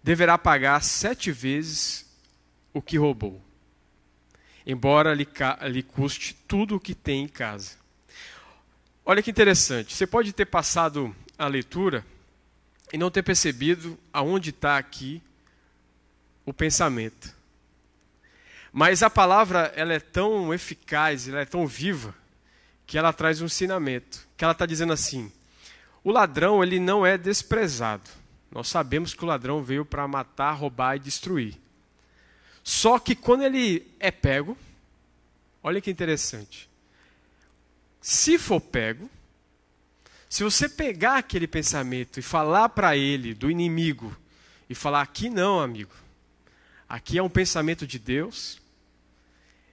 [0.04, 2.06] deverá pagar sete vezes
[2.74, 3.42] o que roubou,
[4.66, 5.28] embora lhe,
[5.70, 7.78] lhe custe tudo o que tem em casa.
[9.06, 12.06] Olha que interessante, você pode ter passado a leitura
[12.92, 15.22] e não ter percebido aonde está aqui
[16.46, 17.36] o pensamento.
[18.72, 22.14] Mas a palavra ela é tão eficaz, ela é tão viva,
[22.86, 24.28] que ela traz um ensinamento.
[24.38, 25.32] Que ela está dizendo assim:
[26.04, 28.10] o ladrão ele não é desprezado.
[28.52, 31.56] Nós sabemos que o ladrão veio para matar, roubar e destruir.
[32.64, 34.58] Só que quando ele é pego,
[35.64, 36.70] olha que interessante.
[38.02, 39.10] Se for pego,
[40.30, 44.16] se você pegar aquele pensamento e falar para ele do inimigo
[44.70, 45.94] e falar aqui não, amigo,
[46.90, 48.60] Aqui é um pensamento de Deus.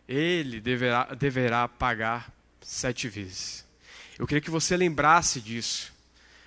[0.07, 3.65] Ele deverá, deverá pagar sete vezes.
[4.19, 5.95] Eu queria que você lembrasse disso.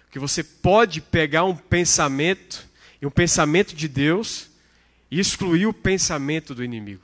[0.10, 2.68] Que você pode pegar um pensamento,
[3.02, 4.50] e um pensamento de Deus,
[5.12, 7.04] e excluir o pensamento do inimigo.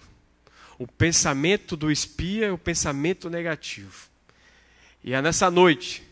[0.78, 4.10] O pensamento do espia, o pensamento negativo.
[5.04, 6.04] E é nessa noite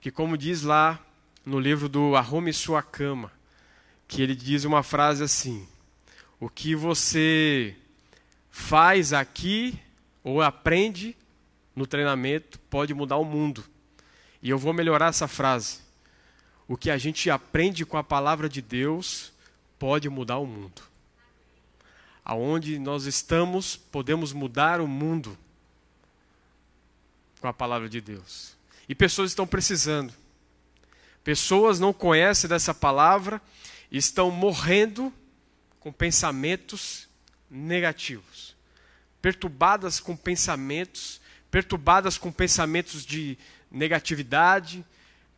[0.00, 0.98] que, como diz lá
[1.44, 3.30] no livro do Arrume Sua Cama,
[4.08, 5.66] que ele diz uma frase assim:
[6.38, 7.76] o que você
[8.50, 9.78] faz aqui
[10.22, 11.16] ou aprende
[11.74, 13.64] no treinamento pode mudar o mundo.
[14.42, 15.78] E eu vou melhorar essa frase.
[16.72, 19.30] O que a gente aprende com a palavra de Deus
[19.78, 20.80] pode mudar o mundo.
[22.24, 25.36] Aonde nós estamos, podemos mudar o mundo
[27.42, 28.56] com a palavra de Deus.
[28.88, 30.14] E pessoas estão precisando.
[31.22, 33.38] Pessoas não conhecem dessa palavra
[33.90, 35.12] e estão morrendo
[35.78, 37.06] com pensamentos
[37.50, 38.56] negativos,
[39.20, 43.36] perturbadas com pensamentos, perturbadas com pensamentos de
[43.70, 44.82] negatividade,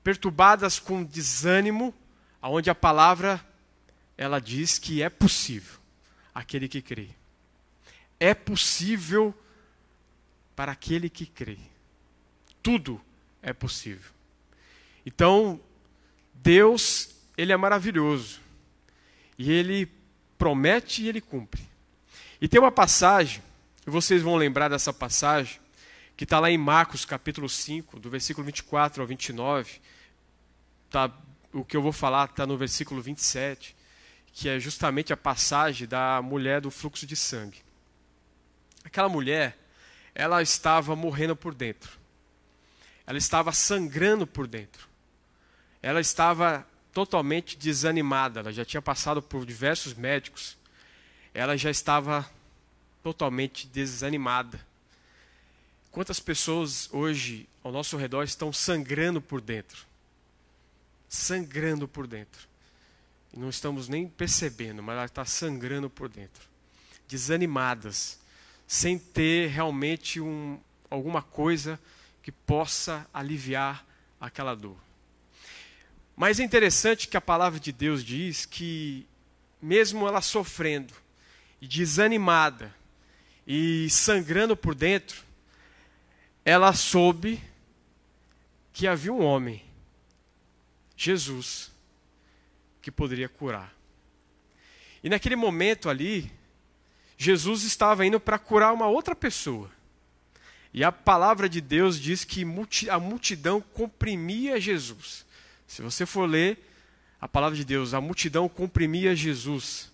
[0.04, 1.94] perturbadas com desânimo,
[2.40, 3.44] aonde a palavra
[4.16, 5.80] ela diz que é possível
[6.34, 7.08] aquele que crê.
[8.20, 9.34] É possível
[10.54, 11.58] para aquele que crê.
[12.62, 13.00] Tudo
[13.42, 14.12] é possível.
[15.04, 15.60] Então,
[16.34, 18.40] Deus, ele é maravilhoso.
[19.38, 19.90] E ele
[20.38, 21.62] promete e ele cumpre.
[22.40, 23.42] E tem uma passagem,
[23.86, 25.58] e vocês vão lembrar dessa passagem,
[26.16, 29.80] que está lá em Marcos capítulo 5, do versículo 24 ao 29.
[30.94, 31.10] Tá,
[31.52, 33.74] o que eu vou falar está no versículo 27,
[34.32, 37.58] que é justamente a passagem da mulher do fluxo de sangue.
[38.84, 39.58] Aquela mulher,
[40.14, 41.98] ela estava morrendo por dentro.
[43.04, 44.88] Ela estava sangrando por dentro.
[45.82, 48.38] Ela estava totalmente desanimada.
[48.38, 50.56] Ela já tinha passado por diversos médicos.
[51.34, 52.24] Ela já estava
[53.02, 54.64] totalmente desanimada
[55.94, 59.86] Quantas pessoas hoje ao nosso redor estão sangrando por dentro?
[61.14, 62.48] Sangrando por dentro.
[63.32, 66.42] E não estamos nem percebendo, mas ela está sangrando por dentro.
[67.06, 68.18] Desanimadas,
[68.66, 70.58] sem ter realmente um,
[70.90, 71.78] alguma coisa
[72.20, 73.86] que possa aliviar
[74.20, 74.76] aquela dor.
[76.16, 79.06] Mas é interessante que a palavra de Deus diz que,
[79.62, 80.92] mesmo ela sofrendo,
[81.60, 82.74] e desanimada,
[83.46, 85.22] e sangrando por dentro,
[86.44, 87.40] ela soube
[88.72, 89.64] que havia um homem,
[90.96, 91.70] Jesus,
[92.80, 93.74] que poderia curar.
[95.02, 96.30] E naquele momento ali,
[97.16, 99.70] Jesus estava indo para curar uma outra pessoa.
[100.72, 102.44] E a palavra de Deus diz que
[102.90, 105.24] a multidão comprimia Jesus.
[105.66, 106.58] Se você for ler
[107.20, 109.92] a palavra de Deus, a multidão comprimia Jesus.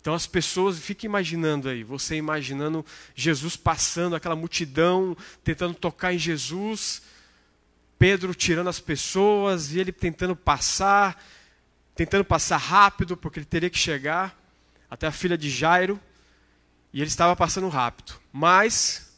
[0.00, 2.84] Então as pessoas, fiquem imaginando aí, você imaginando
[3.14, 7.02] Jesus passando, aquela multidão, tentando tocar em Jesus,
[8.02, 11.24] Pedro tirando as pessoas e ele tentando passar,
[11.94, 14.36] tentando passar rápido, porque ele teria que chegar
[14.90, 16.00] até a filha de Jairo,
[16.92, 18.14] e ele estava passando rápido.
[18.32, 19.16] Mas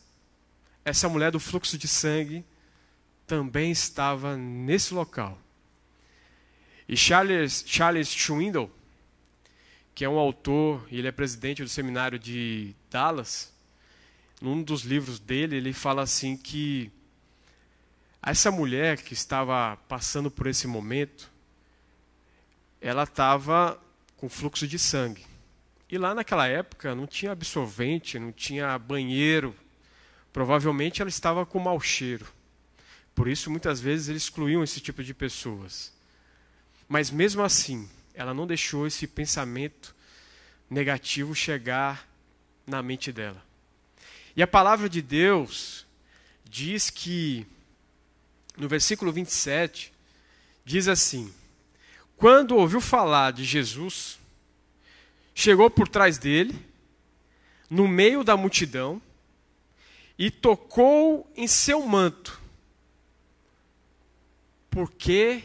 [0.84, 2.44] essa mulher do fluxo de sangue
[3.26, 5.38] também estava nesse local.
[6.86, 8.70] E Charles, Charles Schwindel,
[9.94, 13.50] que é um autor e ele é presidente do seminário de Dallas,
[14.42, 16.92] num dos livros dele, ele fala assim que
[18.30, 21.30] essa mulher que estava passando por esse momento,
[22.80, 23.80] ela estava
[24.16, 25.26] com fluxo de sangue.
[25.90, 29.54] E lá naquela época não tinha absorvente, não tinha banheiro.
[30.32, 32.26] Provavelmente ela estava com mau cheiro.
[33.14, 35.92] Por isso, muitas vezes, eles excluíam esse tipo de pessoas.
[36.88, 39.94] Mas mesmo assim, ela não deixou esse pensamento
[40.68, 42.08] negativo chegar
[42.66, 43.40] na mente dela.
[44.34, 45.86] E a palavra de Deus
[46.44, 47.46] diz que,
[48.56, 49.92] no versículo 27,
[50.64, 51.32] diz assim:
[52.16, 54.18] Quando ouviu falar de Jesus,
[55.34, 56.54] chegou por trás dele,
[57.68, 59.00] no meio da multidão,
[60.16, 62.40] e tocou em seu manto,
[64.70, 65.42] porque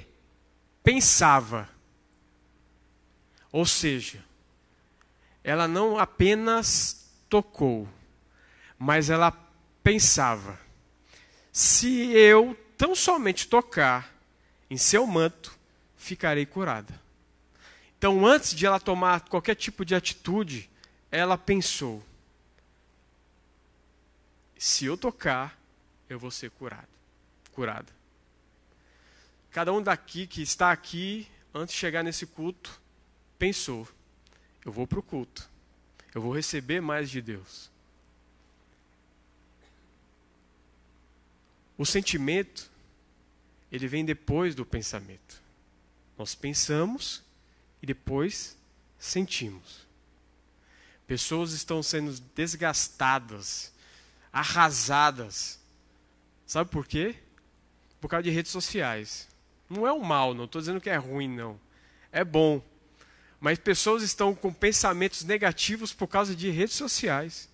[0.84, 1.67] pensava.
[3.52, 4.24] Ou seja,
[5.43, 7.89] ela não apenas tocou,
[8.78, 9.32] mas ela
[9.84, 10.60] pensava:
[11.52, 14.09] se eu tão somente tocar
[14.69, 15.59] em seu manto,
[15.97, 16.97] ficarei curada.
[17.97, 20.69] Então, antes de ela tomar qualquer tipo de atitude,
[21.11, 22.01] ela pensou:
[24.57, 25.59] se eu tocar,
[26.07, 26.88] eu vou ser curado,
[27.51, 27.91] curada.
[29.51, 32.80] Cada um daqui que está aqui, antes de chegar nesse culto,
[33.38, 33.86] pensou:
[34.63, 35.49] eu vou para o culto,
[36.15, 37.68] eu vou receber mais de Deus.
[41.80, 42.69] O sentimento,
[43.71, 45.41] ele vem depois do pensamento.
[46.17, 47.23] Nós pensamos
[47.82, 48.57] e depois
[48.97, 49.88] sentimos.
[51.07, 53.71] Pessoas estão sendo desgastadas,
[54.30, 55.57] arrasadas.
[56.45, 57.15] Sabe por quê?
[58.01, 59.30] Por causa de redes sociais.
[59.69, 61.57] Não é um mal, não estou dizendo que é ruim, não.
[62.11, 62.61] É bom.
[63.39, 67.47] Mas pessoas estão com pensamentos negativos por causa de redes sociais.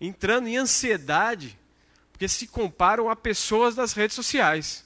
[0.00, 1.58] entrando em ansiedade
[2.16, 4.82] porque se comparam a pessoas das redes sociais.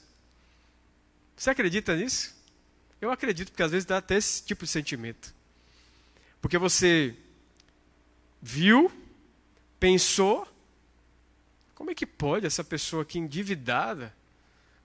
[1.37, 2.35] Você acredita nisso?
[3.01, 5.33] Eu acredito, porque às vezes dá até esse tipo de sentimento.
[6.41, 7.15] Porque você
[8.43, 8.91] viu,
[9.79, 10.45] pensou,
[11.73, 14.13] como é que pode essa pessoa aqui endividada,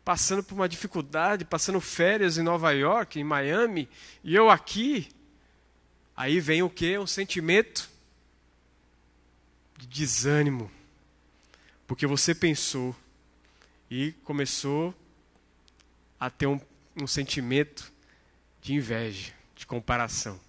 [0.04, 3.90] passando por uma dificuldade, passando férias em Nova York, em Miami,
[4.24, 5.10] e eu aqui?
[6.16, 6.96] Aí vem o que?
[6.96, 7.90] Um sentimento
[9.80, 10.75] de desânimo.
[11.88, 12.96] Porque você pensou
[13.90, 14.94] e começou
[16.20, 16.60] a ter um,
[17.00, 17.92] um sentimento
[18.62, 20.40] de inveja, de comparação.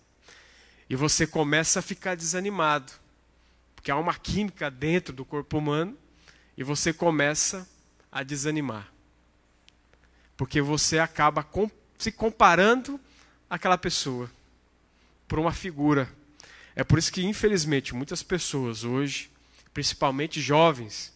[0.88, 2.92] E você começa a ficar desanimado,
[3.74, 5.96] porque há uma química dentro do corpo humano
[6.56, 7.68] e você começa
[8.10, 8.90] a desanimar.
[10.36, 13.00] Porque você acaba com, se comparando
[13.50, 14.30] àquela pessoa
[15.28, 16.08] por uma figura.
[16.74, 19.30] É por isso que, infelizmente, muitas pessoas hoje,
[19.74, 21.12] principalmente jovens,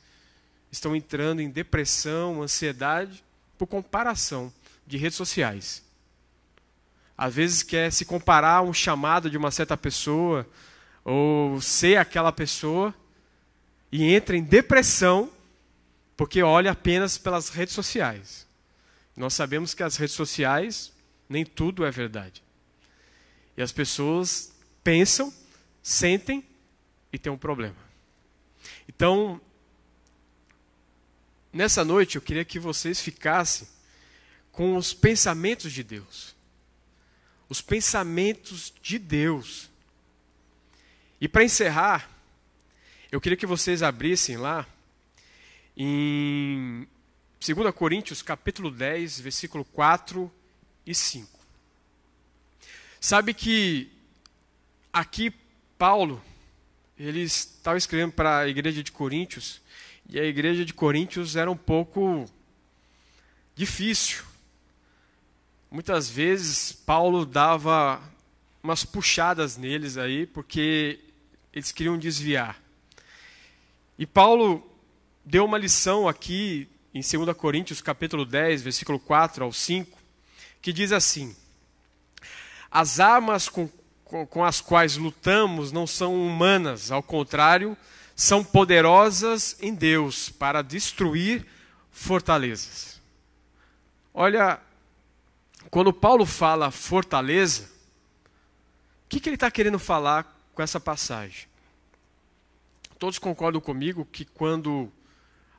[0.70, 3.24] estão entrando em depressão, ansiedade,
[3.58, 4.52] por comparação
[4.86, 5.82] de redes sociais.
[7.16, 10.48] Às vezes quer se comparar a um chamado de uma certa pessoa,
[11.04, 12.94] ou ser aquela pessoa,
[13.92, 15.30] e entra em depressão,
[16.16, 18.46] porque olha apenas pelas redes sociais.
[19.16, 20.92] Nós sabemos que as redes sociais,
[21.28, 22.42] nem tudo é verdade.
[23.56, 24.52] E as pessoas
[24.82, 25.32] pensam,
[25.82, 26.42] sentem
[27.12, 27.76] e têm um problema.
[28.88, 29.40] Então,
[31.52, 33.66] nessa noite eu queria que vocês ficassem
[34.52, 36.34] com os pensamentos de Deus.
[37.48, 39.68] Os pensamentos de Deus.
[41.20, 42.10] E para encerrar,
[43.10, 44.66] eu queria que vocês abrissem lá
[45.76, 46.86] em
[47.40, 50.30] 2 Coríntios capítulo 10, versículo 4
[50.86, 51.40] e 5.
[53.00, 53.90] Sabe que
[54.92, 55.32] aqui
[55.78, 56.22] Paulo,
[56.98, 59.62] ele estava escrevendo para a igreja de Coríntios,
[60.12, 62.28] e a igreja de Coríntios era um pouco
[63.54, 64.24] difícil.
[65.70, 68.02] Muitas vezes Paulo dava
[68.60, 70.98] umas puxadas neles aí, porque
[71.52, 72.60] eles queriam desviar.
[73.96, 74.68] E Paulo
[75.24, 79.96] deu uma lição aqui em 2 Coríntios capítulo 10, versículo 4 ao 5,
[80.60, 81.36] que diz assim:
[82.68, 83.70] as armas com,
[84.04, 87.76] com, com as quais lutamos não são humanas, ao contrário,
[88.20, 91.46] são poderosas em Deus para destruir
[91.90, 93.00] fortalezas.
[94.12, 94.60] Olha,
[95.70, 101.48] quando Paulo fala fortaleza, o que, que ele está querendo falar com essa passagem?
[102.98, 104.92] Todos concordam comigo que quando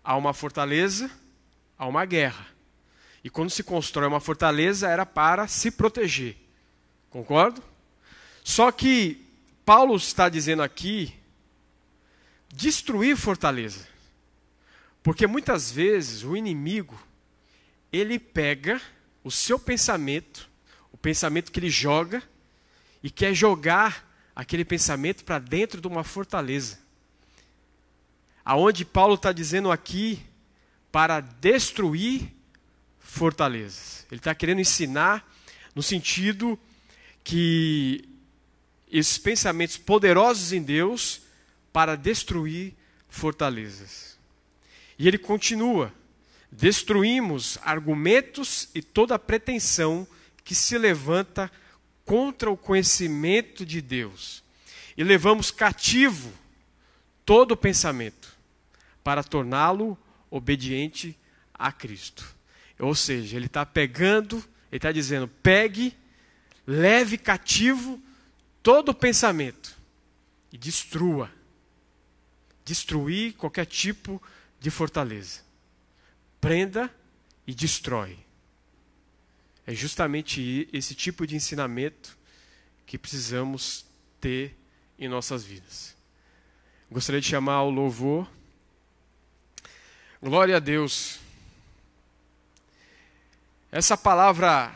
[0.04, 1.10] há uma fortaleza,
[1.80, 2.46] há uma guerra.
[3.24, 6.38] E quando se constrói uma fortaleza, era para se proteger.
[7.10, 7.64] Concordo?
[8.44, 9.26] Só que
[9.66, 11.20] Paulo está dizendo aqui
[12.52, 13.88] destruir fortaleza.
[15.04, 17.00] Porque muitas vezes o inimigo
[17.92, 18.82] ele pega
[19.24, 20.50] o seu pensamento,
[20.92, 22.24] o pensamento que ele joga
[23.04, 26.80] e quer jogar aquele pensamento para dentro de uma fortaleza.
[28.46, 30.24] Aonde Paulo está dizendo aqui
[30.92, 32.34] para destruir
[33.00, 34.06] fortalezas.
[34.10, 35.28] Ele está querendo ensinar
[35.76, 36.60] no sentido
[37.24, 38.08] que
[38.92, 41.21] esses pensamentos poderosos em Deus
[41.72, 42.74] para destruir
[43.08, 44.18] fortalezas.
[44.98, 45.94] E ele continua:
[46.52, 50.08] destruímos argumentos e toda pretensão
[50.44, 51.52] que se levanta
[52.06, 54.44] contra o conhecimento de Deus,
[54.98, 56.32] e levamos cativo
[57.26, 58.36] todo pensamento
[59.04, 59.98] para torná-lo
[60.30, 61.18] obediente
[61.54, 62.36] a Cristo.
[62.80, 64.38] Ou seja, ele está pegando,
[64.72, 65.96] ele está dizendo: pegue
[66.66, 68.02] leve cativo
[68.62, 69.76] todo pensamento
[70.52, 71.32] e destrua.
[72.64, 74.22] Destruir qualquer tipo
[74.60, 75.42] de fortaleza.
[76.40, 76.94] Prenda
[77.46, 78.20] e destrói.
[79.66, 82.18] É justamente esse tipo de ensinamento
[82.86, 83.86] que precisamos
[84.20, 84.56] ter
[84.98, 85.96] em nossas vidas.
[86.92, 88.28] Gostaria de chamar o louvor.
[90.22, 91.20] Glória a Deus.
[93.72, 94.76] Essa palavra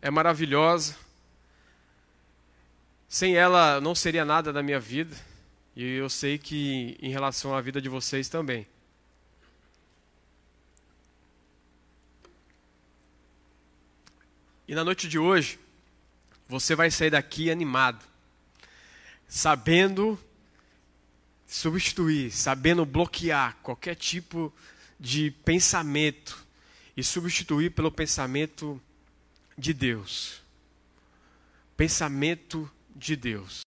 [0.00, 0.96] é maravilhosa.
[3.08, 5.16] Sem ela não seria nada da minha vida.
[5.76, 8.66] E eu sei que em relação à vida de vocês também.
[14.66, 15.60] E na noite de hoje,
[16.48, 18.04] você vai sair daqui animado,
[19.28, 20.18] sabendo
[21.46, 24.52] substituir, sabendo bloquear qualquer tipo
[24.98, 26.44] de pensamento
[26.96, 28.80] e substituir pelo pensamento
[29.56, 30.40] de Deus.
[31.76, 33.64] Pensamento de Deus.